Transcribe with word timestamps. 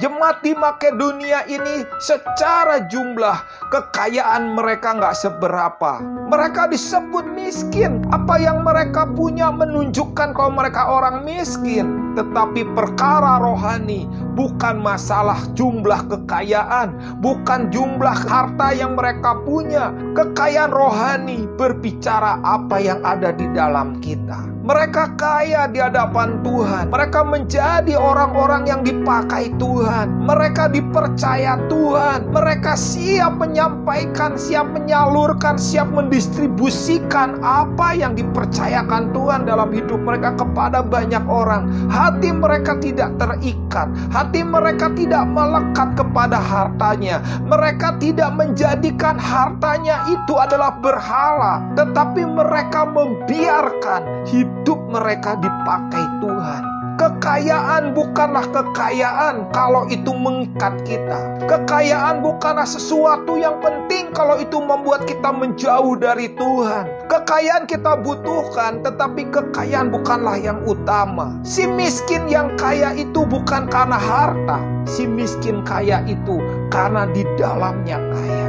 Jemaat 0.00 0.40
di 0.40 0.56
Makedonia 0.56 1.44
ini 1.44 1.84
secara 2.00 2.88
jumlah 2.88 3.36
kekayaan 3.68 4.56
mereka 4.56 4.96
nggak 4.96 5.12
seberapa. 5.12 6.00
Mereka 6.24 6.72
disebut 6.72 7.28
miskin. 7.36 8.00
Apa 8.08 8.40
yang 8.40 8.64
mereka 8.64 9.04
punya 9.12 9.52
menunjukkan 9.52 10.32
kalau 10.32 10.56
mereka 10.56 10.88
orang 10.88 11.20
miskin. 11.28 12.16
Tetapi 12.16 12.72
perkara 12.72 13.44
rohani 13.44 14.08
bukan 14.34 14.78
masalah 14.80 15.38
jumlah 15.58 16.06
kekayaan, 16.10 16.94
bukan 17.20 17.68
jumlah 17.68 18.16
harta 18.26 18.74
yang 18.74 18.94
mereka 18.94 19.38
punya. 19.42 19.92
Kekayaan 20.14 20.72
rohani 20.72 21.46
berbicara 21.58 22.38
apa 22.42 22.76
yang 22.80 23.00
ada 23.02 23.34
di 23.34 23.46
dalam 23.52 23.98
kita. 24.02 24.50
Mereka 24.60 25.16
kaya 25.16 25.66
di 25.72 25.80
hadapan 25.80 26.44
Tuhan. 26.44 26.92
Mereka 26.92 27.24
menjadi 27.24 27.96
orang-orang 27.96 28.68
yang 28.68 28.84
dipakai 28.84 29.50
Tuhan. 29.56 30.28
Mereka 30.28 30.70
dipercaya 30.70 31.56
Tuhan. 31.72 32.28
Mereka 32.28 32.76
siap 32.76 33.40
menyampaikan, 33.40 34.36
siap 34.36 34.68
menyalurkan, 34.70 35.56
siap 35.56 35.88
mendistribusikan 35.90 37.40
apa 37.40 37.96
yang 37.96 38.12
dipercayakan 38.12 39.10
Tuhan 39.16 39.48
dalam 39.48 39.72
hidup 39.72 39.98
mereka 40.04 40.36
kepada 40.36 40.84
banyak 40.84 41.24
orang. 41.24 41.66
Hati 41.88 42.28
mereka 42.28 42.76
tidak 42.78 43.16
terikat. 43.16 43.88
Mereka 44.44 44.92
tidak 44.92 45.24
melekat 45.32 45.96
kepada 45.96 46.36
hartanya. 46.36 47.24
Mereka 47.48 47.96
tidak 47.96 48.36
menjadikan 48.36 49.16
hartanya 49.16 50.04
itu 50.12 50.34
adalah 50.36 50.76
berhala, 50.82 51.64
tetapi 51.78 52.28
mereka 52.28 52.84
membiarkan 52.84 54.28
hidup 54.28 54.78
mereka 54.92 55.40
dipakai 55.40 56.04
Tuhan. 56.20 56.79
Kekayaan 57.00 57.96
bukanlah 57.96 58.44
kekayaan 58.52 59.48
kalau 59.56 59.88
itu 59.88 60.12
mengikat 60.12 60.84
kita. 60.84 61.48
Kekayaan 61.48 62.20
bukanlah 62.20 62.68
sesuatu 62.68 63.40
yang 63.40 63.56
penting 63.64 64.12
kalau 64.12 64.36
itu 64.36 64.60
membuat 64.60 65.08
kita 65.08 65.32
menjauh 65.32 65.96
dari 65.96 66.28
Tuhan. 66.36 67.08
Kekayaan 67.08 67.64
kita 67.64 68.04
butuhkan, 68.04 68.84
tetapi 68.84 69.32
kekayaan 69.32 69.88
bukanlah 69.88 70.36
yang 70.36 70.60
utama. 70.68 71.40
Si 71.40 71.64
miskin 71.64 72.28
yang 72.28 72.52
kaya 72.60 72.92
itu 72.92 73.24
bukan 73.24 73.64
karena 73.72 73.96
harta, 73.96 74.60
si 74.84 75.08
miskin 75.08 75.64
kaya 75.64 76.04
itu 76.04 76.36
karena 76.68 77.08
di 77.16 77.24
dalamnya 77.40 77.96
kaya. 77.96 78.48